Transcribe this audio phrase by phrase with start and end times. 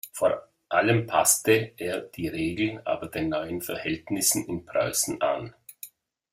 [0.13, 5.53] Vor allem passte er die Regel aber den neuen Verhältnissen in Preußen an.